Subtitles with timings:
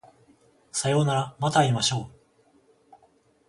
[0.71, 2.09] さようならまた会いましょ
[2.91, 2.95] う